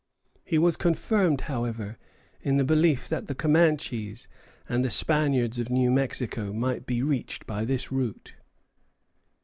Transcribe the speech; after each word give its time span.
He 0.43 0.57
was 0.57 0.77
confirmed, 0.77 1.41
however, 1.41 1.99
in 2.41 2.57
the 2.57 2.63
belief 2.63 3.07
that 3.07 3.27
the 3.27 3.35
Comanches 3.35 4.27
and 4.67 4.83
the 4.83 4.89
Spaniards 4.89 5.59
of 5.59 5.69
New 5.69 5.91
Mexico 5.91 6.51
might 6.53 6.87
be 6.87 7.03
reached 7.03 7.45
by 7.45 7.65
this 7.65 7.91
route. 7.91 8.33